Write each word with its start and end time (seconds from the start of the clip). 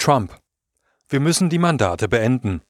Trump. 0.00 0.34
Wir 1.10 1.20
müssen 1.20 1.50
die 1.50 1.58
Mandate 1.58 2.08
beenden. 2.08 2.62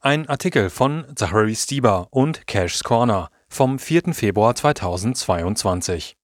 Ein 0.00 0.26
Artikel 0.26 0.70
von 0.70 1.04
Zachary 1.14 1.54
Stieber 1.54 2.08
und 2.10 2.46
Cash's 2.46 2.82
Corner 2.82 3.28
vom 3.50 3.78
4. 3.78 4.14
Februar 4.14 4.54
2022. 4.54 6.16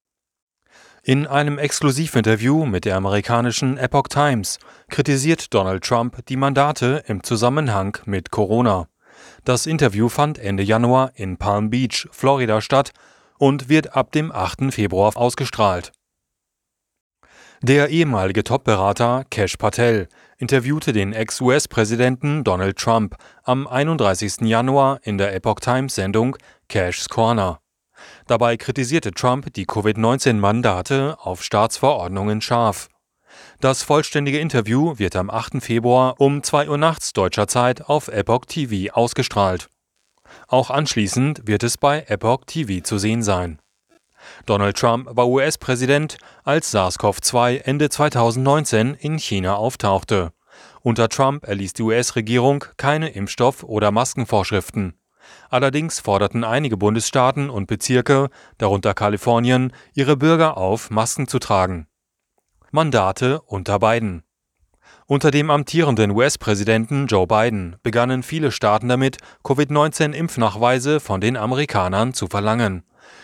In 1.03 1.27
einem 1.27 1.59
Exklusivinterview 1.59 2.65
mit 2.65 2.85
der 2.85 2.97
amerikanischen 2.97 3.77
Epoch 3.77 4.07
Times 4.07 4.57
kritisiert 4.89 5.53
Donald 5.53 5.83
Trump 5.83 6.25
die 6.25 6.35
Mandate 6.35 7.03
im 7.05 7.21
Zusammenhang 7.21 7.99
mit 8.05 8.31
Corona. 8.31 8.87
Das 9.45 9.67
Interview 9.67 10.09
fand 10.09 10.39
Ende 10.39 10.63
Januar 10.63 11.11
in 11.13 11.37
Palm 11.37 11.69
Beach, 11.69 12.07
Florida 12.11 12.59
statt 12.59 12.91
und 13.37 13.69
wird 13.69 13.95
ab 13.95 14.11
dem 14.13 14.31
8. 14.31 14.73
Februar 14.73 15.15
ausgestrahlt. 15.15 15.91
Der 17.61 17.89
ehemalige 17.89 18.45
Top-Berater 18.45 19.25
Cash 19.29 19.57
Patel 19.57 20.07
interviewte 20.37 20.93
den 20.93 21.11
Ex-US-Präsidenten 21.11 22.45
Donald 22.45 22.77
Trump 22.77 23.17
am 23.43 23.67
31. 23.67 24.47
Januar 24.47 25.01
in 25.03 25.17
der 25.17 25.35
Epoch 25.35 25.59
Times-Sendung 25.59 26.37
Cash's 26.69 27.09
Corner. 27.09 27.59
Dabei 28.27 28.55
kritisierte 28.55 29.11
Trump 29.11 29.53
die 29.55 29.65
Covid-19-Mandate 29.65 31.17
auf 31.19 31.43
Staatsverordnungen 31.43 32.39
scharf. 32.39 32.87
Das 33.59 33.83
vollständige 33.83 34.39
Interview 34.39 34.97
wird 34.97 35.17
am 35.17 35.29
8. 35.29 35.61
Februar 35.61 36.15
um 36.17 36.41
2 36.41 36.69
Uhr 36.69 36.77
nachts 36.77 37.11
deutscher 37.11 37.49
Zeit 37.49 37.89
auf 37.89 38.07
Epoch 38.07 38.45
TV 38.45 38.93
ausgestrahlt. 38.93 39.67
Auch 40.47 40.69
anschließend 40.69 41.45
wird 41.45 41.63
es 41.63 41.77
bei 41.77 42.05
Epoch 42.07 42.45
TV 42.45 42.81
zu 42.81 42.97
sehen 42.97 43.21
sein. 43.21 43.59
Donald 44.45 44.77
Trump 44.77 45.07
war 45.11 45.27
US-Präsident, 45.27 46.17
als 46.43 46.73
SARS-CoV-2 46.73 47.61
Ende 47.63 47.89
2019 47.89 48.95
in 48.95 49.17
China 49.17 49.55
auftauchte. 49.55 50.31
Unter 50.81 51.09
Trump 51.09 51.47
erließ 51.47 51.73
die 51.73 51.83
US-Regierung 51.83 52.65
keine 52.77 53.09
Impfstoff- 53.09 53.63
oder 53.63 53.91
Maskenvorschriften. 53.91 54.93
Allerdings 55.49 55.99
forderten 55.99 56.43
einige 56.43 56.77
Bundesstaaten 56.77 57.49
und 57.49 57.67
Bezirke, 57.67 58.29
darunter 58.57 58.93
Kalifornien, 58.93 59.73
ihre 59.93 60.17
Bürger 60.17 60.57
auf, 60.57 60.89
Masken 60.89 61.27
zu 61.27 61.39
tragen. 61.39 61.87
Mandate 62.71 63.41
unter 63.41 63.79
Biden. 63.79 64.23
Unter 65.07 65.31
dem 65.31 65.49
amtierenden 65.49 66.11
US-Präsidenten 66.11 67.07
Joe 67.07 67.25
Biden 67.25 67.77
begannen 67.81 68.21
viele 68.21 68.51
Staaten 68.51 68.87
damit, 68.87 69.17
Covid-19-Impfnachweise 69.43 70.99
von 70.99 71.19
den 71.19 71.35
Amerikanern 71.35 72.13
zu 72.13 72.27
verlangen. 72.27 72.83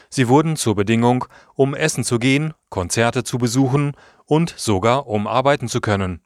Sie 0.09 0.27
wurden 0.27 0.55
zur 0.55 0.75
Bedingung, 0.75 1.25
um 1.53 1.73
essen 1.75 2.03
zu 2.03 2.19
gehen, 2.19 2.53
Konzerte 2.69 3.23
zu 3.23 3.37
besuchen 3.37 3.93
und 4.25 4.53
sogar 4.57 5.07
um 5.07 5.27
arbeiten 5.27 5.67
zu 5.67 5.81
können. 5.81 6.21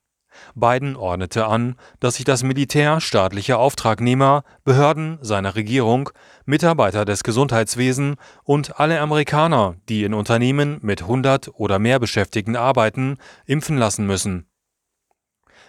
Biden 0.56 0.96
ordnete 0.96 1.48
an, 1.48 1.76
dass 2.00 2.16
sich 2.16 2.26
das 2.26 2.44
Militär, 2.44 3.02
staatliche 3.02 3.58
Auftragnehmer, 3.58 4.44
Behörden 4.64 5.18
seiner 5.22 5.56
Regierung, 5.56 6.10
Mitarbeiter 6.46 7.06
des 7.06 7.24
Gesundheitswesens 7.24 8.18
und 8.44 8.80
alle 8.80 9.00
Amerikaner, 9.00 9.76
die 9.90 10.04
in 10.04 10.14
Unternehmen 10.14 10.80
mit 10.82 11.02
100 11.02 11.50
oder 11.56 11.80
mehr 11.80 12.00
Beschäftigten 12.00 12.56
arbeiten, 12.56 13.18
impfen 13.46 13.78
lassen 13.78 14.06
müssen. 14.06 14.46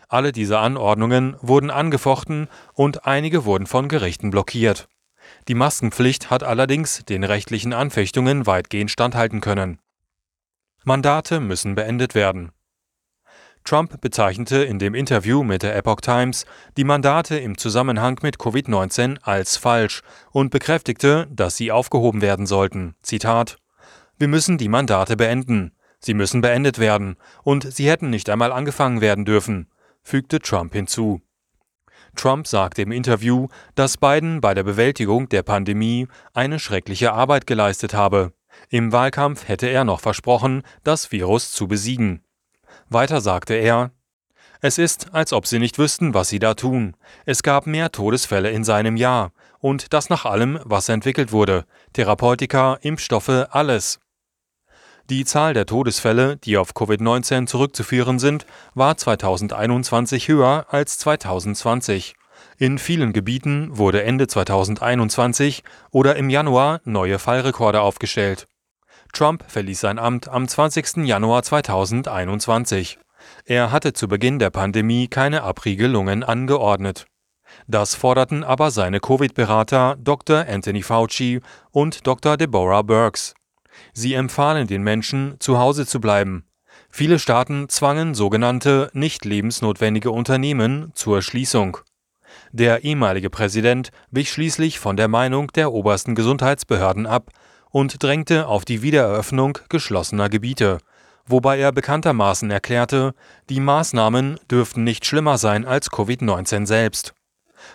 Alle 0.08 0.33
diese 0.33 0.58
Anordnungen 0.58 1.36
wurden 1.41 1.70
angefochten 1.70 2.48
und 2.75 3.06
einige 3.06 3.44
wurden 3.44 3.66
von 3.66 3.88
Gerichten 3.88 4.31
blockiert. 4.31 4.88
Die 5.48 5.54
Maskenpflicht 5.54 6.30
hat 6.30 6.42
allerdings 6.42 7.04
den 7.04 7.24
rechtlichen 7.24 7.72
Anfechtungen 7.72 8.46
weitgehend 8.46 8.90
standhalten 8.90 9.40
können. 9.40 9.78
Mandate 10.84 11.40
müssen 11.40 11.74
beendet 11.74 12.14
werden. 12.14 12.52
Trump 13.64 14.00
bezeichnete 14.00 14.64
in 14.64 14.78
dem 14.78 14.94
Interview 14.94 15.42
mit 15.42 15.62
der 15.62 15.76
Epoch 15.76 16.00
Times 16.00 16.46
die 16.76 16.84
Mandate 16.84 17.38
im 17.38 17.58
Zusammenhang 17.58 18.18
mit 18.22 18.38
Covid-19 18.38 19.18
als 19.22 19.56
falsch 19.56 20.02
und 20.32 20.50
bekräftigte, 20.50 21.28
dass 21.30 21.56
sie 21.56 21.70
aufgehoben 21.70 22.22
werden 22.22 22.46
sollten. 22.46 22.94
Zitat 23.02 23.58
Wir 24.19 24.28
müssen 24.28 24.58
die 24.58 24.69
Mandate 24.69 25.16
beenden. 25.16 25.72
Sie 25.98 26.14
müssen 26.14 26.40
beendet 26.40 26.78
werden, 26.78 27.16
und 27.42 27.70
sie 27.70 27.88
hätten 27.88 28.08
nicht 28.08 28.30
einmal 28.30 28.52
angefangen 28.52 29.02
werden 29.02 29.26
dürfen, 29.26 29.69
fügte 30.02 30.40
Trump 30.40 30.72
hinzu. 30.72 31.20
Trump 32.16 32.47
sagte 32.47 32.82
im 32.82 32.93
Interview, 32.93 33.48
dass 33.75 33.97
Biden 33.97 34.41
bei 34.41 34.54
der 34.54 34.62
Bewältigung 34.62 35.28
der 35.28 35.43
Pandemie 35.43 36.09
eine 36.34 36.59
schreckliche 36.59 37.12
Arbeit 37.12 37.47
geleistet 37.47 37.94
habe. 37.94 38.32
Im 38.69 38.93
Wahlkampf 38.93 39.48
hätte 39.48 39.69
er 39.69 39.84
noch 39.84 40.00
versprochen, 40.00 40.62
das 40.84 41.12
Virus 41.12 41.53
zu 41.53 41.69
besiegen. 41.69 42.22
Weiter 42.88 43.20
sagte 43.20 43.54
er, 43.54 43.93
es 44.62 44.76
ist, 44.76 45.15
als 45.15 45.32
ob 45.32 45.47
sie 45.47 45.59
nicht 45.59 45.78
wüssten, 45.78 46.12
was 46.12 46.28
sie 46.28 46.38
da 46.38 46.54
tun. 46.54 46.94
Es 47.25 47.43
gab 47.43 47.66
mehr 47.66 47.91
Todesfälle 47.93 48.50
in 48.50 48.62
seinem 48.62 48.97
Jahr. 48.97 49.32
Und 49.59 49.93
das 49.93 50.10
nach 50.10 50.26
allem, 50.26 50.59
was 50.65 50.88
entwickelt 50.88 51.32
wurde. 51.32 51.65
Therapeutika, 51.94 52.78
Impfstoffe, 52.82 53.47
alles. 53.50 54.00
Die 55.10 55.25
Zahl 55.25 55.54
der 55.54 55.66
Todesfälle, 55.66 56.37
die 56.37 56.56
auf 56.56 56.71
Covid-19 56.71 57.48
zurückzuführen 57.48 58.21
sind, 58.21 58.47
war 58.75 58.97
2021 58.97 60.28
höher 60.28 60.66
als 60.69 60.98
2020. 60.98 62.15
In 62.59 62.78
vielen 62.78 63.12
Gebieten 63.12 63.76
wurde 63.76 64.04
Ende 64.04 64.28
2021 64.28 65.65
oder 65.91 66.15
im 66.15 66.31
Januar 66.31 66.81
neue 66.84 67.19
Fallrekorde 67.19 67.81
aufgestellt. 67.81 68.47
Trump 69.12 69.43
verließ 69.49 69.81
sein 69.81 69.99
Amt 69.99 70.28
am 70.28 70.47
20. 70.47 70.99
Januar 70.99 71.43
2021. 71.43 73.00
Er 73.47 73.72
hatte 73.72 73.93
zu 73.93 74.06
Beginn 74.06 74.38
der 74.38 74.50
Pandemie 74.50 75.09
keine 75.09 75.43
Abriegelungen 75.43 76.22
angeordnet. 76.22 77.06
Das 77.66 77.97
forderten 77.97 78.44
aber 78.44 78.70
seine 78.70 79.00
Covid-Berater 79.00 79.97
Dr. 79.99 80.47
Anthony 80.49 80.82
Fauci 80.82 81.41
und 81.72 82.06
Dr. 82.06 82.37
Deborah 82.37 82.82
Burks. 82.82 83.34
Sie 83.92 84.14
empfahlen 84.14 84.66
den 84.66 84.82
Menschen, 84.82 85.36
zu 85.38 85.58
Hause 85.58 85.86
zu 85.86 86.00
bleiben. 86.00 86.44
Viele 86.91 87.19
Staaten 87.19 87.69
zwangen 87.69 88.14
sogenannte 88.14 88.91
nicht 88.92 89.25
lebensnotwendige 89.25 90.10
Unternehmen 90.10 90.91
zur 90.94 91.22
Schließung. 91.22 91.78
Der 92.53 92.84
ehemalige 92.84 93.31
Präsident 93.31 93.91
wich 94.10 94.31
schließlich 94.31 94.78
von 94.78 94.97
der 94.97 95.08
Meinung 95.08 95.48
der 95.48 95.72
obersten 95.72 96.14
Gesundheitsbehörden 96.14 97.06
ab 97.06 97.31
und 97.70 98.03
drängte 98.03 98.47
auf 98.47 98.64
die 98.64 98.82
Wiedereröffnung 98.82 99.58
geschlossener 99.69 100.28
Gebiete, 100.28 100.78
wobei 101.26 101.58
er 101.58 101.72
bekanntermaßen 101.72 102.50
erklärte, 102.50 103.14
die 103.48 103.60
Maßnahmen 103.60 104.41
dürften 104.50 104.82
nicht 104.84 105.06
schlimmer 105.06 105.38
sein 105.38 105.64
als 105.64 105.91
Covid-19 105.91 106.66
selbst. 106.66 107.14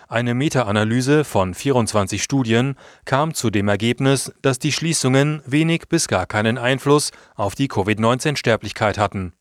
Eine 0.08 0.34
Meta-Analyse 0.34 1.24
von 1.24 1.54
24 1.54 2.22
Studien 2.22 2.76
kam 3.04 3.34
zu 3.34 3.50
dem 3.50 3.68
Ergebnis, 3.68 4.32
dass 4.42 4.58
die 4.58 4.72
Schließungen 4.72 5.42
wenig 5.46 5.88
bis 5.88 6.08
gar 6.08 6.26
keinen 6.26 6.58
Einfluss 6.58 7.10
auf 7.34 7.54
die 7.54 7.68
Covid-19-Sterblichkeit 7.68 8.98
hatten. 8.98 9.32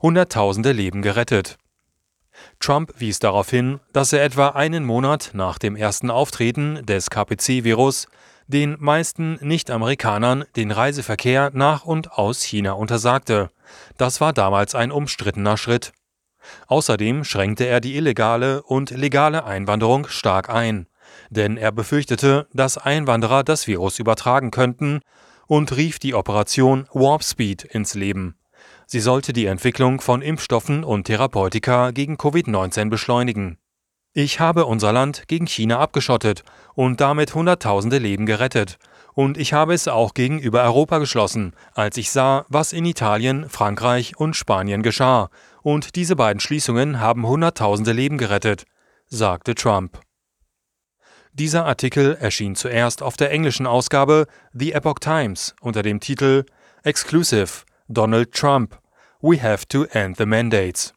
Hunderttausende 0.00 0.72
Leben 0.72 1.02
gerettet. 1.02 1.58
Trump 2.58 2.94
wies 2.98 3.18
darauf 3.18 3.50
hin, 3.50 3.80
dass 3.92 4.12
er 4.12 4.24
etwa 4.24 4.48
einen 4.48 4.84
Monat 4.84 5.30
nach 5.34 5.58
dem 5.58 5.76
ersten 5.76 6.10
Auftreten 6.10 6.84
des 6.84 7.10
KPC-Virus 7.10 8.08
den 8.46 8.76
meisten 8.78 9.38
Nicht-Amerikanern 9.40 10.44
den 10.56 10.70
Reiseverkehr 10.70 11.50
nach 11.54 11.84
und 11.84 12.12
aus 12.12 12.42
China 12.42 12.72
untersagte. 12.72 13.50
Das 13.96 14.20
war 14.20 14.32
damals 14.32 14.74
ein 14.74 14.92
umstrittener 14.92 15.56
Schritt. 15.56 15.92
Außerdem 16.66 17.24
schränkte 17.24 17.66
er 17.66 17.80
die 17.80 17.96
illegale 17.96 18.62
und 18.62 18.90
legale 18.90 19.44
Einwanderung 19.44 20.06
stark 20.08 20.48
ein, 20.48 20.86
denn 21.30 21.56
er 21.56 21.72
befürchtete, 21.72 22.46
dass 22.52 22.78
Einwanderer 22.78 23.44
das 23.44 23.66
Virus 23.66 23.98
übertragen 23.98 24.50
könnten 24.50 25.00
und 25.46 25.76
rief 25.76 25.98
die 25.98 26.14
Operation 26.14 26.86
Warp 26.92 27.22
Speed 27.22 27.64
ins 27.64 27.94
Leben. 27.94 28.36
Sie 28.86 29.00
sollte 29.00 29.32
die 29.32 29.46
Entwicklung 29.46 30.00
von 30.00 30.22
Impfstoffen 30.22 30.84
und 30.84 31.04
Therapeutika 31.04 31.90
gegen 31.90 32.16
Covid-19 32.16 32.90
beschleunigen. 32.90 33.58
Ich 34.12 34.38
habe 34.40 34.66
unser 34.66 34.92
Land 34.92 35.26
gegen 35.26 35.46
China 35.46 35.80
abgeschottet 35.80 36.44
und 36.74 37.00
damit 37.00 37.34
Hunderttausende 37.34 37.98
Leben 37.98 38.26
gerettet. 38.26 38.78
Und 39.14 39.38
ich 39.38 39.52
habe 39.52 39.74
es 39.74 39.86
auch 39.86 40.12
gegenüber 40.14 40.62
Europa 40.64 40.98
geschlossen, 40.98 41.54
als 41.72 41.96
ich 41.96 42.10
sah, 42.10 42.44
was 42.48 42.72
in 42.72 42.84
Italien, 42.84 43.48
Frankreich 43.48 44.16
und 44.16 44.34
Spanien 44.34 44.82
geschah 44.82 45.30
und 45.62 45.96
diese 45.96 46.14
beiden 46.14 46.40
Schließungen 46.40 47.00
haben 47.00 47.26
Hunderttausende 47.26 47.92
Leben 47.92 48.18
gerettet, 48.18 48.64
sagte 49.06 49.54
Trump. 49.54 50.00
Dieser 51.32 51.64
Artikel 51.64 52.16
erschien 52.20 52.54
zuerst 52.54 53.02
auf 53.02 53.16
der 53.16 53.32
englischen 53.32 53.66
Ausgabe 53.66 54.26
The 54.52 54.72
Epoch 54.72 55.00
Times 55.00 55.56
unter 55.60 55.82
dem 55.82 55.98
Titel 55.98 56.44
Exclusive 56.84 57.64
Donald 57.88 58.32
Trump 58.32 58.78
We 59.20 59.42
have 59.42 59.66
to 59.68 59.84
end 59.84 60.16
the 60.16 60.26
mandates. 60.26 60.93